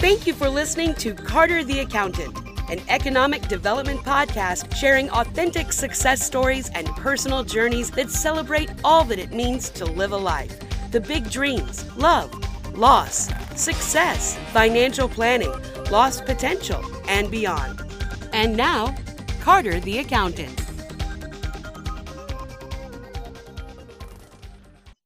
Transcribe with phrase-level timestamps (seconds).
[0.00, 2.38] Thank you for listening to Carter the Accountant,
[2.70, 9.18] an economic development podcast sharing authentic success stories and personal journeys that celebrate all that
[9.18, 10.56] it means to live a life
[10.92, 12.32] the big dreams, love,
[12.78, 13.28] loss,
[13.60, 15.52] success, financial planning,
[15.90, 17.82] lost potential, and beyond.
[18.32, 18.96] And now,
[19.40, 20.64] Carter the Accountant.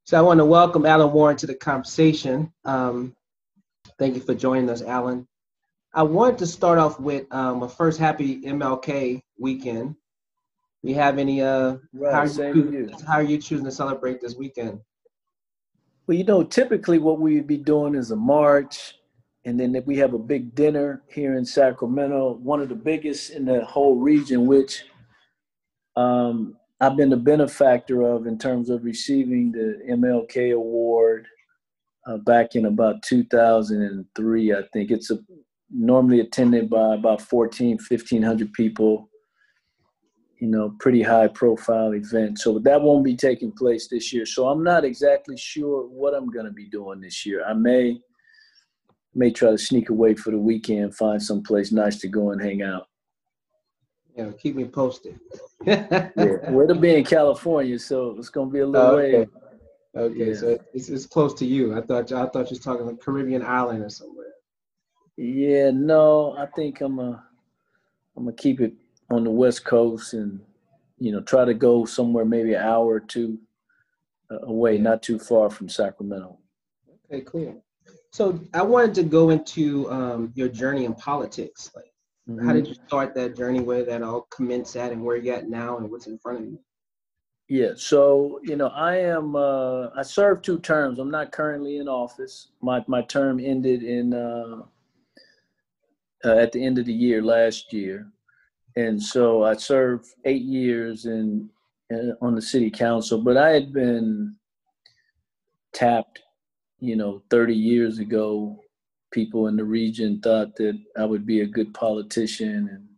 [0.04, 2.52] So I want to welcome Allen Warren to the conversation.
[2.66, 3.16] Um,
[4.02, 5.28] thank you for joining us, Allen.
[5.94, 9.94] I wanted to start off with um, a first happy MLK weekend.
[10.82, 11.40] We have any?
[11.40, 14.80] Uh, right, how, are you, how are you choosing to celebrate this weekend?
[16.08, 18.94] Well, you know, typically what we would be doing is a march,
[19.44, 23.30] and then if we have a big dinner here in Sacramento, one of the biggest
[23.30, 24.82] in the whole region, which
[25.94, 31.28] um, I've been the benefactor of in terms of receiving the MLK Award
[32.06, 34.52] uh, back in about 2003.
[34.52, 35.18] I think it's a,
[35.70, 39.08] normally attended by about 14, 1500 people.
[40.38, 42.40] You know, pretty high profile event.
[42.40, 44.26] So that won't be taking place this year.
[44.26, 47.44] So I'm not exactly sure what I'm going to be doing this year.
[47.44, 48.00] I may
[49.14, 52.42] may try to sneak away for the weekend, find some place nice to go and
[52.42, 52.88] hang out.
[54.16, 55.18] Yeah, keep me posted.
[55.64, 59.18] yeah, we're to be in California, so it's gonna be a little okay.
[59.20, 59.26] way.
[59.94, 60.34] Okay, yeah.
[60.34, 61.76] so it's, it's close to you.
[61.76, 64.32] I thought I thought you was talking like Caribbean island or somewhere.
[65.16, 67.22] Yeah, no, I think I'm a
[68.16, 68.74] I'm gonna keep it
[69.10, 70.40] on the West Coast and
[70.98, 73.38] you know try to go somewhere maybe an hour or two
[74.30, 76.38] uh, away, not too far from Sacramento.
[77.10, 77.62] Okay, cool.
[78.10, 81.70] So I wanted to go into um, your journey in politics.
[81.74, 81.92] Like,
[82.28, 82.46] Mm-hmm.
[82.46, 83.60] How did you start that journey?
[83.60, 86.44] Where that all commenced at, and where you at now, and what's in front of
[86.44, 86.60] you?
[87.52, 89.36] Yeah, so you know, I am.
[89.36, 90.98] Uh, I served two terms.
[90.98, 92.48] I'm not currently in office.
[92.62, 94.62] My my term ended in uh,
[96.24, 98.10] uh, at the end of the year last year,
[98.76, 101.50] and so I served eight years in,
[101.90, 103.20] in on the city council.
[103.20, 104.34] But I had been
[105.74, 106.20] tapped,
[106.80, 108.58] you know, 30 years ago
[109.10, 112.88] people in the region thought that I would be a good politician and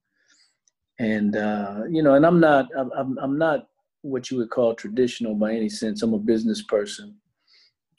[1.01, 3.67] and uh, you know and I'm not I'm I'm not
[4.05, 6.03] what you would call traditional by any sense.
[6.03, 7.17] I'm a business person,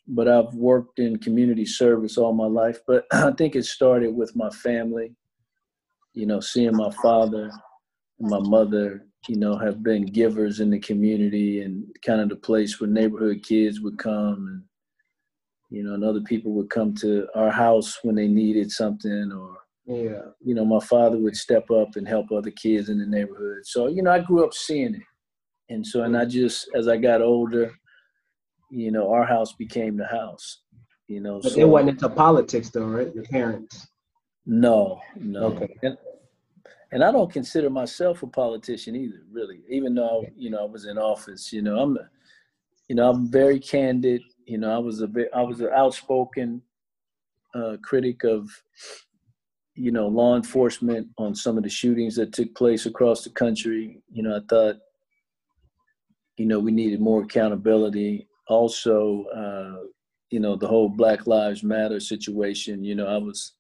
[0.08, 2.80] but I've worked in community service all my life.
[2.88, 5.16] But I think it started with my family.
[6.14, 7.52] You know, seeing my father
[8.20, 12.36] and my mother, you know, have been givers in the community and kind of the
[12.36, 14.64] place where neighborhood kids would come and
[15.72, 19.58] you know, and other people would come to our house when they needed something or
[19.88, 20.22] yeah.
[20.44, 23.66] You know, my father would step up and help other kids in the neighborhood.
[23.66, 25.02] So, you know, I grew up seeing it.
[25.70, 27.74] And so and I just as I got older,
[28.70, 30.62] you know, our house became the house.
[31.08, 33.14] You know, but so, it wasn't into politics though, right?
[33.14, 33.88] Your parents.
[34.46, 35.46] No, no.
[35.46, 35.76] Okay.
[35.84, 35.98] And,
[36.92, 39.62] and I don't consider myself a politician either, really.
[39.70, 41.98] Even though you know I was in office, you know I'm,
[42.88, 46.62] you know I'm very candid you know, I was a bit, I was an outspoken
[47.54, 48.50] uh, critic of,
[49.74, 54.02] you know, law enforcement on some of the shootings that took place across the country.
[54.12, 54.78] You know, I thought,
[56.38, 58.28] you know, we needed more accountability.
[58.48, 59.86] Also, uh,
[60.30, 62.84] you know, the whole Black Lives Matter situation.
[62.84, 63.54] You know, I was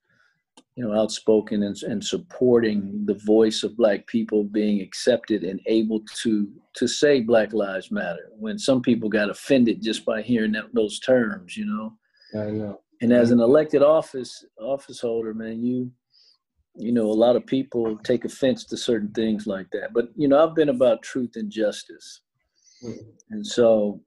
[0.75, 6.01] you know, outspoken and, and supporting the voice of black people being accepted and able
[6.21, 10.65] to to say Black Lives Matter when some people got offended just by hearing that,
[10.73, 11.93] those terms, you know.
[12.37, 12.81] I know.
[13.01, 15.91] And as an elected office office holder, man, you
[16.77, 19.93] you know, a lot of people take offense to certain things like that.
[19.93, 22.21] But you know, I've been about truth and justice.
[23.29, 24.01] And so,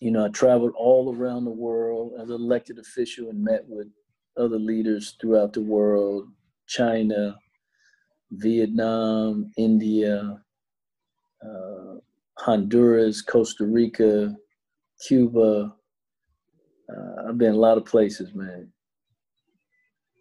[0.00, 3.88] you know, I traveled all around the world as an elected official and met with
[4.36, 6.28] other leaders throughout the world
[6.66, 7.38] China,
[8.32, 10.42] Vietnam, India,
[11.42, 11.94] uh,
[12.38, 14.34] Honduras, Costa Rica,
[15.06, 15.74] Cuba.
[16.88, 18.72] Uh, I've been a lot of places, man.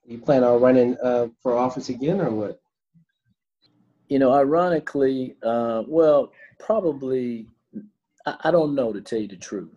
[0.05, 2.59] You plan on running uh, for office again or what?
[4.07, 7.47] You know, ironically, uh, well, probably,
[8.25, 9.73] I, I don't know to tell you the truth.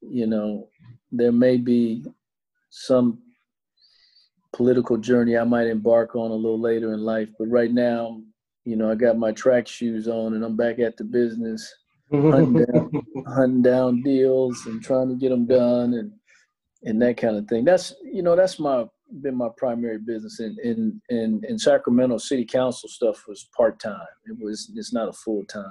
[0.00, 0.68] You know,
[1.12, 2.04] there may be
[2.70, 3.18] some
[4.52, 7.28] political journey I might embark on a little later in life.
[7.38, 8.22] But right now,
[8.64, 11.72] you know, I got my track shoes on and I'm back at the business,
[12.10, 12.90] hunting, down,
[13.26, 16.12] hunting down deals and trying to get them done and
[16.82, 17.64] and that kind of thing.
[17.64, 18.86] That's you know that's my
[19.22, 20.40] been my primary business.
[20.40, 24.06] In in in, in Sacramento, city council stuff was part time.
[24.26, 25.64] It was it's not a full time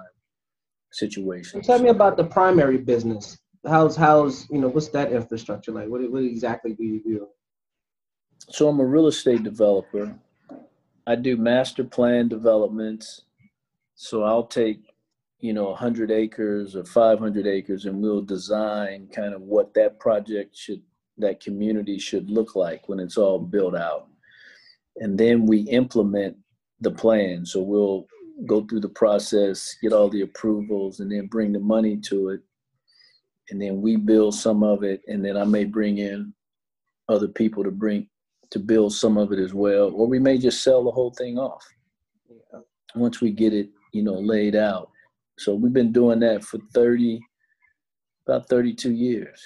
[0.91, 1.61] situation.
[1.61, 3.37] Tell me about the uh, primary business.
[3.67, 5.87] How's how's you know what's that infrastructure like?
[5.87, 7.27] What what exactly do you do?
[8.49, 10.17] so I'm a real estate developer.
[11.07, 13.21] I do master plan developments.
[13.95, 14.93] So I'll take,
[15.39, 20.55] you know, 100 acres or 500 acres and we'll design kind of what that project
[20.55, 20.81] should,
[21.17, 24.07] that community should look like when it's all built out.
[24.97, 26.37] And then we implement
[26.81, 27.45] the plan.
[27.45, 28.07] So we'll
[28.45, 32.41] go through the process, get all the approvals, and then bring the money to it.
[33.49, 36.33] And then we build some of it, and then I may bring in
[37.07, 38.09] other people to bring
[38.51, 41.37] to build some of it as well, or we may just sell the whole thing
[41.37, 41.63] off
[42.29, 42.59] yeah.
[42.95, 44.89] once we get it, you know, laid out.
[45.37, 47.19] So we've been doing that for thirty,
[48.27, 49.41] about thirty-two years.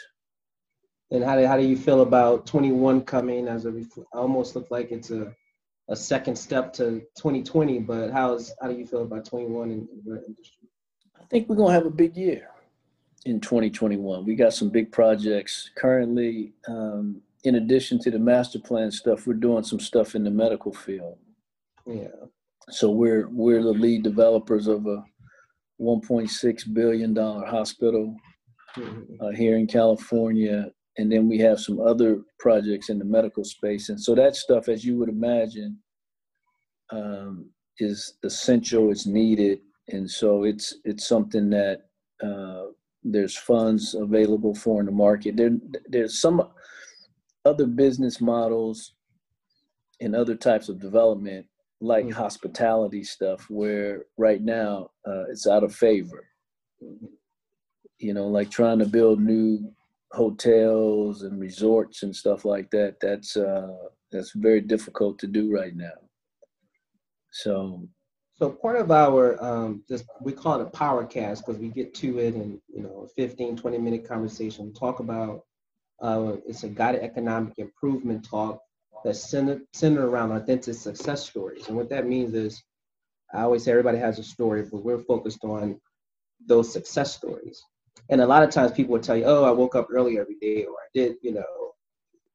[1.11, 3.73] And how do how do you feel about twenty one coming as a
[4.13, 5.33] almost look like it's a
[5.89, 10.01] a second step to 2020, but how's how do you feel about 21 in, in
[10.05, 10.69] your industry?
[11.19, 12.49] I think we're gonna have a big year
[13.25, 14.25] in 2021.
[14.25, 16.53] We got some big projects currently.
[16.67, 20.73] Um, in addition to the master plan stuff, we're doing some stuff in the medical
[20.73, 21.17] field.
[21.87, 22.07] Yeah.
[22.69, 25.03] So we're we're the lead developers of a
[25.81, 28.15] 1.6 billion dollar hospital
[28.75, 29.25] mm-hmm.
[29.25, 33.87] uh, here in California, and then we have some other projects in the medical space.
[33.87, 35.77] And so that stuff, as you would imagine,
[36.91, 38.91] um, is essential.
[38.91, 41.83] It's needed, and so it's it's something that
[42.21, 42.65] uh,
[43.01, 45.37] there's funds available for in the market.
[45.37, 45.51] There
[45.87, 46.49] there's some
[47.45, 48.95] other business models
[50.01, 51.45] and other types of development
[51.79, 52.21] like mm-hmm.
[52.21, 56.27] hospitality stuff where right now uh, it's out of favor
[57.99, 59.71] you know like trying to build new
[60.11, 63.75] hotels and resorts and stuff like that that's uh
[64.11, 65.93] that's very difficult to do right now
[67.31, 67.87] so
[68.35, 71.93] so part of our um this we call it a power cast because we get
[71.93, 75.43] to it in you know 15 20 minute conversation talk about
[76.01, 78.61] uh, it's a guided economic improvement talk
[79.03, 81.67] that's centered, centered around authentic success stories.
[81.67, 82.61] And what that means is,
[83.33, 85.79] I always say everybody has a story, but we're focused on
[86.45, 87.61] those success stories.
[88.09, 90.35] And a lot of times people will tell you, oh, I woke up early every
[90.41, 91.73] day, or I did, you know,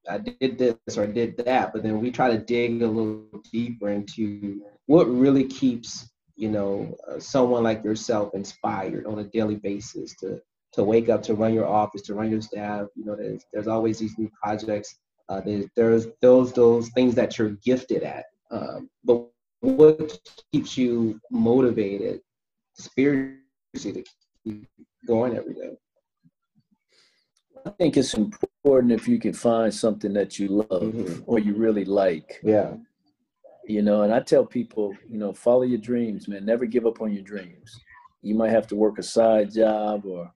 [0.08, 1.72] I did this or I did that.
[1.72, 6.96] But then we try to dig a little deeper into what really keeps, you know,
[7.08, 10.40] uh, someone like yourself inspired on a daily basis to
[10.72, 12.86] to wake up to run your office, to run your staff.
[12.96, 14.98] You know, there's there's always these new projects.
[15.28, 18.26] Uh, there's, there's those those things that you're gifted at.
[18.50, 19.26] Um, but
[19.60, 20.18] what
[20.52, 22.20] keeps you motivated
[22.74, 23.38] spiritually
[23.74, 24.04] to
[24.44, 24.68] keep
[25.06, 25.76] going every day?
[27.66, 31.22] I think it's important if you can find something that you love mm-hmm.
[31.26, 32.40] or you really like.
[32.42, 32.74] Yeah.
[33.66, 36.44] You know, and I tell people, you know, follow your dreams, man.
[36.44, 37.80] Never give up on your dreams.
[38.20, 40.30] You might have to work a side job or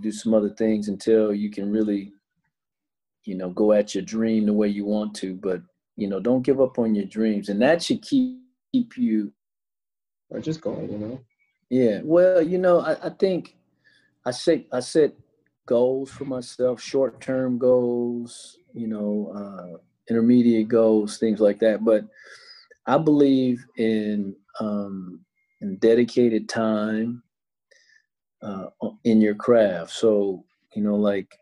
[0.00, 2.12] do some other things until you can really
[3.26, 5.60] you know go at your dream the way you want to but
[5.96, 8.38] you know don't give up on your dreams and that should keep
[8.72, 9.32] keep you
[10.30, 11.20] or just going you know
[11.70, 13.55] yeah well you know i, I think
[14.26, 15.12] i set i set
[15.66, 19.78] goals for myself short-term goals you know uh,
[20.10, 22.04] intermediate goals things like that but
[22.86, 25.20] i believe in um
[25.60, 27.22] in dedicated time
[28.42, 28.66] uh,
[29.04, 29.90] in your craft.
[29.92, 30.44] So,
[30.74, 31.38] you know, like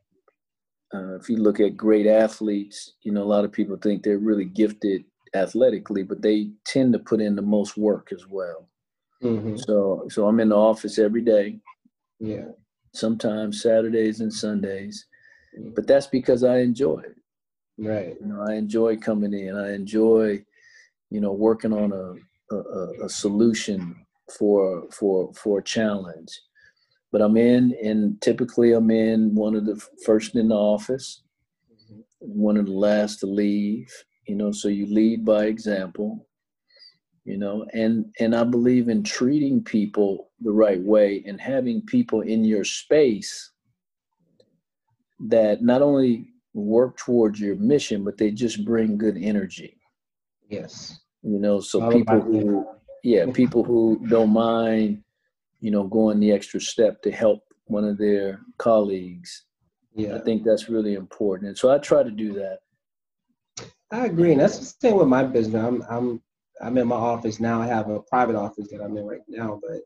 [0.94, 4.18] uh, if you look at great athletes, you know, a lot of people think they're
[4.18, 8.68] really gifted athletically, but they tend to put in the most work as well.
[9.22, 9.56] Mm-hmm.
[9.56, 11.58] So, so I'm in the office every day.
[12.20, 12.48] Yeah.
[12.94, 15.06] Sometimes Saturdays and Sundays,
[15.58, 15.70] mm-hmm.
[15.74, 17.16] but that's because I enjoy it.
[17.76, 18.16] Right.
[18.20, 19.56] You know, I enjoy coming in.
[19.56, 20.44] I enjoy,
[21.10, 23.96] you know, working on a, a, a solution
[24.38, 26.30] for for for a challenge
[27.14, 31.22] but I'm in, and typically I'm in one of the first in the office,
[31.72, 32.00] mm-hmm.
[32.20, 33.88] one of the last to leave.
[34.26, 36.26] You know, so you lead by example.
[37.24, 42.20] You know, and and I believe in treating people the right way and having people
[42.20, 43.50] in your space
[45.28, 49.78] that not only work towards your mission, but they just bring good energy.
[50.50, 51.00] Yes.
[51.22, 52.66] You know, so people who,
[53.02, 55.02] yeah, people who don't mind
[55.64, 59.46] you know, going the extra step to help one of their colleagues.
[59.96, 60.14] Yeah.
[60.14, 61.48] I think that's really important.
[61.48, 62.58] And so I try to do that.
[63.90, 64.32] I agree.
[64.32, 65.64] And that's the same with my business.
[65.64, 66.20] I'm I'm
[66.60, 67.60] I'm in my office now.
[67.60, 69.80] I have a private office that I'm in right now, but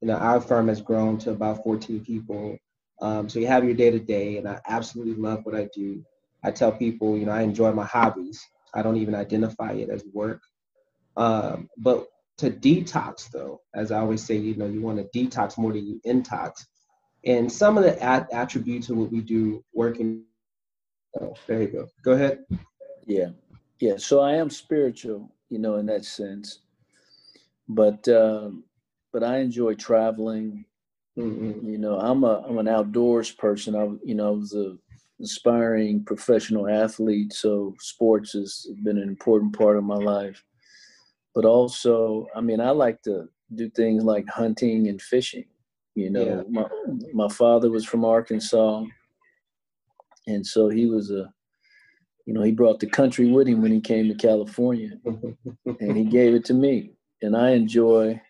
[0.00, 2.56] you know, our firm has grown to about 14 people.
[3.00, 6.04] Um, so you have your day to day, and I absolutely love what I do.
[6.44, 8.40] I tell people, you know, I enjoy my hobbies.
[8.74, 10.40] I don't even identify it as work.
[11.16, 12.06] Um, but
[12.38, 15.84] to detox though as i always say you know you want to detox more than
[15.84, 16.52] you intox
[17.24, 20.22] and some of the at- attributes of what we do working
[21.20, 22.44] oh there you go go ahead
[23.06, 23.30] yeah
[23.80, 23.96] yeah.
[23.96, 26.60] So I am spiritual, you know, in that sense.
[27.68, 28.64] But um,
[29.12, 30.64] but I enjoy traveling.
[31.18, 31.68] Mm-hmm.
[31.68, 33.74] You know, I'm a I'm an outdoors person.
[33.74, 34.76] I you know I was a
[35.20, 40.44] aspiring professional athlete, so sports has been an important part of my life.
[41.34, 45.44] But also, I mean, I like to do things like hunting and fishing.
[45.94, 46.62] You know, yeah.
[46.62, 46.66] my
[47.12, 48.84] my father was from Arkansas,
[50.26, 51.32] and so he was a,
[52.28, 54.90] you know, he brought the country with him when he came to California,
[55.80, 56.92] and he gave it to me,
[57.22, 58.20] and I enjoy.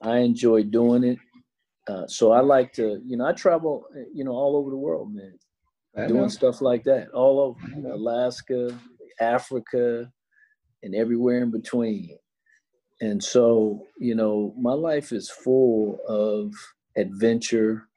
[0.00, 1.18] I enjoy doing it.
[1.86, 5.14] Uh, so I like to, you know, I travel, you know, all over the world,
[5.14, 5.38] man,
[5.96, 6.28] I doing know.
[6.28, 8.76] stuff like that, all over Alaska,
[9.20, 10.10] Africa,
[10.82, 12.18] and everywhere in between
[13.00, 16.52] and so you know my life is full of
[16.96, 17.88] adventure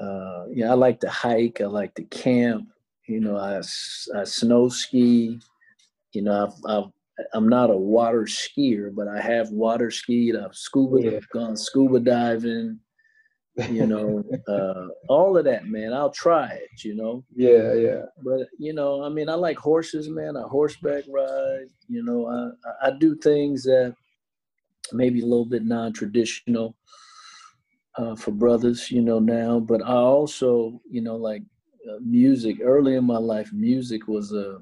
[0.00, 2.68] uh know, i like to hike i like to camp
[3.08, 3.58] you know i,
[4.16, 5.40] I snow ski
[6.12, 6.90] you know I've, I've
[7.34, 11.20] i'm not a water skier but i have water skied i've scuba yeah.
[11.32, 12.78] gone scuba diving
[13.70, 15.92] you know uh, all of that man.
[15.92, 17.24] I'll try it you know?
[17.34, 18.02] Yeah yeah.
[18.22, 20.36] But you know i mean i like horses man.
[20.36, 23.94] I horseback ride you know i i do things that
[24.92, 26.76] maybe a little bit non-traditional
[27.96, 29.58] uh, for brothers you know now.
[29.58, 31.42] But i also you know like
[32.00, 34.58] music early in my life music was a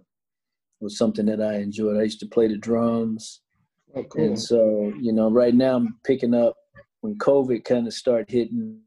[0.80, 3.40] was something that i enjoyed i used to play the drums
[3.94, 4.24] oh, cool.
[4.24, 6.54] and so you know right now i'm picking up
[7.00, 8.78] when covid kind of started hitting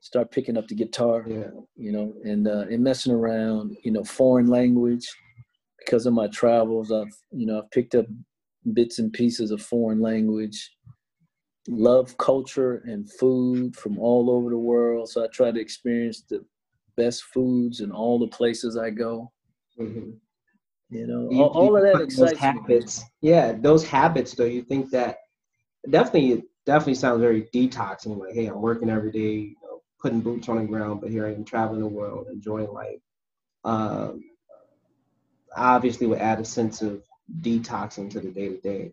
[0.00, 1.50] start picking up the guitar, yeah.
[1.76, 5.06] you know, and uh, and messing around, you know, foreign language.
[5.78, 8.06] Because of my travels, I've you know I've picked up
[8.72, 10.58] bits and pieces of foreign language.
[11.68, 16.44] Love culture and food from all over the world, so I try to experience the
[16.98, 19.32] best foods in all the places I go.
[19.80, 20.10] Mm-hmm.
[20.90, 23.00] You know, you, all, all of that excites habits.
[23.00, 23.30] Me.
[23.30, 24.44] Yeah, those habits, though.
[24.44, 25.18] You think that
[25.88, 28.18] definitely definitely sounds very detoxing.
[28.18, 31.26] Like, hey, I'm working every day, you know, putting boots on the ground, but here
[31.26, 33.00] I am traveling the world, enjoying life.
[33.64, 34.24] Um,
[35.54, 37.02] obviously, would add a sense of
[37.40, 38.92] detoxing to the day to day.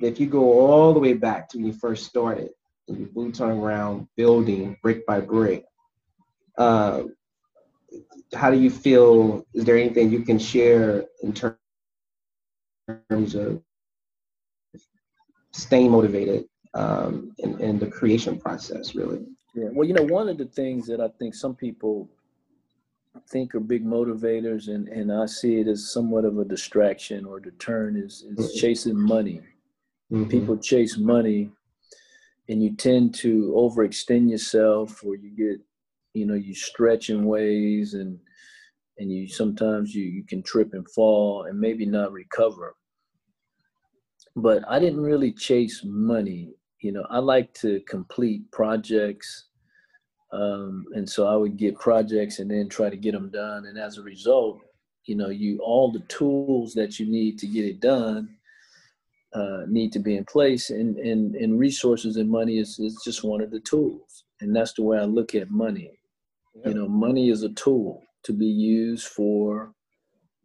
[0.00, 2.50] If you go all the way back to when you first started,
[2.88, 5.64] and your boots on the ground, building brick by brick,
[6.58, 7.04] uh,
[8.34, 9.46] how do you feel?
[9.54, 11.56] Is there anything you can share in terms
[13.34, 13.62] of
[15.52, 19.24] staying motivated um, in, in the creation process, really.
[19.54, 19.68] Yeah.
[19.72, 22.08] Well, you know, one of the things that I think some people
[23.28, 27.38] think are big motivators, and, and I see it as somewhat of a distraction or
[27.38, 28.58] deterrent, is, is mm-hmm.
[28.58, 29.40] chasing money.
[30.10, 30.30] Mm-hmm.
[30.30, 31.50] People chase money,
[32.48, 35.60] and you tend to overextend yourself, or you get,
[36.14, 38.18] you know, you stretch in ways, and
[38.98, 42.74] and you sometimes you you can trip and fall, and maybe not recover.
[44.34, 49.44] But I didn't really chase money you know, I like to complete projects.
[50.32, 53.66] Um, and so I would get projects and then try to get them done.
[53.66, 54.60] And as a result,
[55.06, 58.36] you know, you all the tools that you need to get it done
[59.32, 60.70] uh, need to be in place.
[60.70, 64.24] And, and, and resources and money is, is just one of the tools.
[64.40, 66.00] And that's the way I look at money.
[66.54, 66.68] Yeah.
[66.68, 69.72] You know, money is a tool to be used for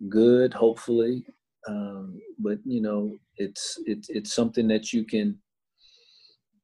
[0.09, 1.25] good, hopefully.
[1.67, 5.37] Um, but you know, it's it's it's something that you can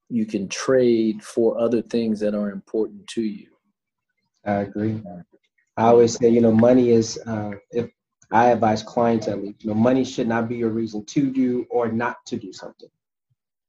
[0.09, 3.47] you can trade for other things that are important to you.
[4.45, 5.01] I agree.
[5.75, 7.89] I always say, you know, money is, uh, if
[8.31, 11.65] I advise clients at least, you know, money should not be your reason to do
[11.71, 12.89] or not to do something.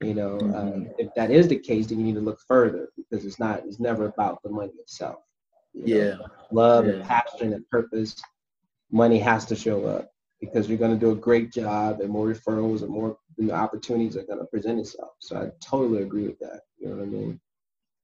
[0.03, 0.55] You know, mm-hmm.
[0.55, 3.63] uh, if that is the case, then you need to look further because it's not,
[3.65, 5.21] it's never about the money itself.
[5.75, 6.15] Yeah.
[6.15, 6.27] Know?
[6.51, 6.93] Love yeah.
[6.95, 8.17] and passion and purpose,
[8.91, 12.27] money has to show up because you're going to do a great job and more
[12.27, 15.13] referrals and more you know, opportunities are going to present itself.
[15.19, 16.61] So I totally agree with that.
[16.79, 17.41] You know what I mean?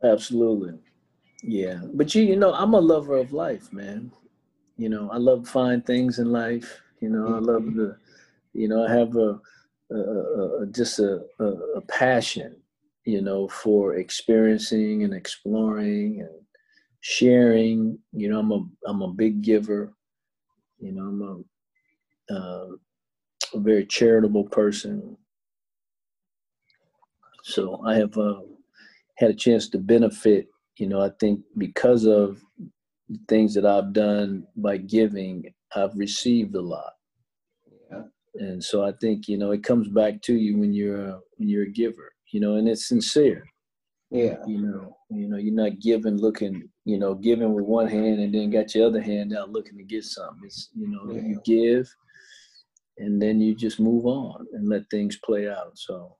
[0.02, 0.78] Absolutely.
[1.42, 1.80] Yeah.
[1.94, 4.10] But you, you know, I'm a lover of life, man.
[4.76, 6.80] You know, I love fine things in life.
[7.00, 7.34] You know.
[7.34, 7.78] I love mm-hmm.
[7.78, 7.96] the,
[8.52, 9.40] you know, I have a,
[9.90, 12.56] a, a just a, a, a passion,
[13.04, 16.39] you know, for experiencing and exploring and
[17.00, 17.98] sharing.
[18.12, 19.92] You know, I'm a I'm a big giver.
[20.78, 21.22] You know, I'm
[22.30, 22.68] a uh,
[23.54, 25.16] a very charitable person.
[27.42, 28.40] So I have uh,
[29.16, 32.40] had a chance to benefit, you know, I think because of
[33.28, 36.92] things that I've done by giving, I've received a lot.
[37.90, 38.02] Yeah.
[38.36, 41.48] And so I think, you know, it comes back to you when you're a, when
[41.48, 43.44] you're a giver, you know, and it's sincere.
[44.10, 44.36] Yeah.
[44.46, 48.34] You know, you know, you're not giving looking, you know, giving with one hand and
[48.34, 50.42] then got your other hand out looking to get something.
[50.44, 51.22] It's you know, yeah.
[51.22, 51.88] you give
[52.98, 55.72] and then you just move on and let things play out.
[55.78, 56.16] So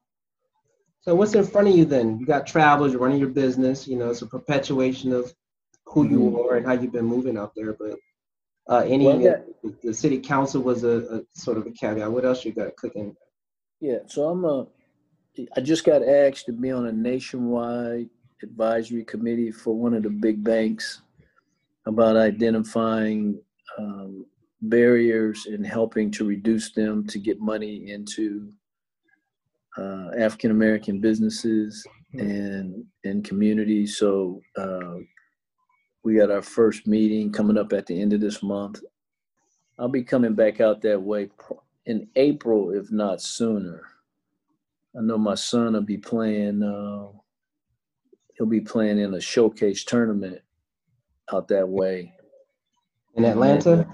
[1.03, 2.19] so what's in front of you then?
[2.19, 5.33] You got travels, you're running your business, you know, it's a perpetuation of
[5.87, 6.37] who you mm-hmm.
[6.37, 7.73] are and how you've been moving out there.
[7.73, 7.99] But
[8.69, 12.11] uh, any well, got, the city council was a, a, sort of a caveat.
[12.11, 13.17] What else you got cooking?
[13.81, 14.67] Yeah, so I'm a.
[15.57, 18.09] I just got asked to be on a nationwide
[18.43, 21.03] advisory committee for one of the big banks
[21.87, 23.41] about identifying
[23.79, 24.27] um,
[24.63, 28.53] barriers and helping to reduce them to get money into
[29.79, 33.97] uh, African American businesses and and communities.
[33.99, 34.97] So uh,
[36.03, 38.81] we got our first meeting coming up at the end of this month.
[39.79, 41.31] I'll be coming back out that way
[41.87, 43.83] in April, if not sooner.
[44.97, 46.63] I know my son will be playing.
[46.63, 47.09] Uh,
[48.37, 50.41] he'll be playing in a showcase tournament
[51.33, 52.13] out that way.
[53.15, 53.87] In Atlanta?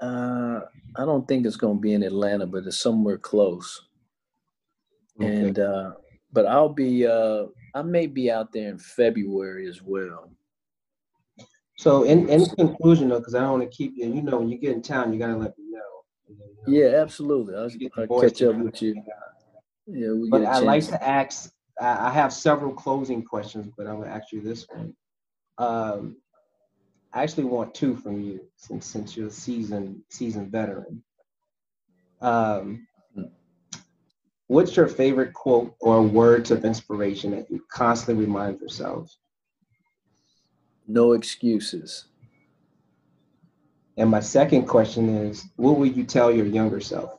[0.00, 0.60] Uh,
[0.96, 3.88] I don't think it's going to be in Atlanta, but it's somewhere close.
[5.20, 5.32] Okay.
[5.32, 5.92] And uh,
[6.32, 10.30] but I'll be uh, I may be out there in February as well.
[11.78, 14.48] So in, in conclusion though, because I don't want to keep you, you know, when
[14.48, 15.70] you get in town, you gotta let me know.
[15.70, 15.71] You know
[16.66, 17.54] yeah, absolutely.
[17.54, 19.02] I'll, I'll catch up with you.
[19.86, 21.52] Yeah, we but I like to ask.
[21.80, 24.94] I have several closing questions, but I'm gonna ask you this one.
[25.58, 26.16] Um,
[27.12, 31.02] I actually want two from you since since you're a seasoned seasoned veteran.
[32.20, 32.86] Um,
[34.52, 39.10] What's your favorite quote or words of inspiration that you constantly remind yourself?
[40.86, 42.08] No excuses.
[43.96, 47.18] And my second question is what would you tell your younger self?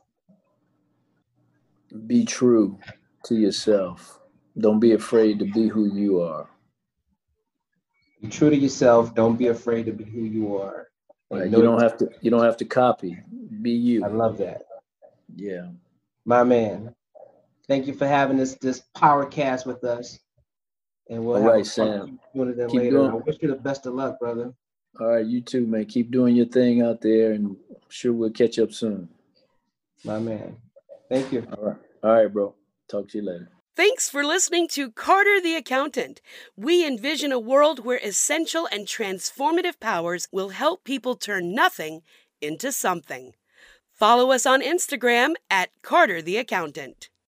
[2.06, 2.78] Be true
[3.24, 4.20] to yourself.
[4.58, 6.48] Don't be afraid to be who you are.
[8.20, 9.14] Be true to yourself.
[9.14, 10.88] Don't be afraid to be who you are.
[11.30, 11.50] Right.
[11.50, 13.18] You don't have to you don't have to copy.
[13.62, 14.04] Be you.
[14.04, 14.62] I love that.
[15.34, 15.68] Yeah.
[16.24, 16.94] My man.
[17.66, 20.18] Thank you for having this this power cast with us.
[21.08, 22.18] And we'll All right, Sam.
[22.34, 22.90] Keep later.
[22.90, 23.10] Doing...
[23.10, 24.54] I wish you the best of luck, brother.
[25.00, 25.86] All right, you too, man.
[25.86, 29.08] Keep doing your thing out there, and I'm sure we'll catch up soon.
[30.04, 30.56] My man.
[31.08, 31.46] Thank you.
[31.56, 31.76] All right.
[32.02, 32.54] All right, bro.
[32.88, 33.48] Talk to you later.
[33.76, 36.20] Thanks for listening to Carter the Accountant.
[36.56, 42.02] We envision a world where essential and transformative powers will help people turn nothing
[42.40, 43.32] into something.
[43.92, 47.08] Follow us on Instagram at Carter the Accountant.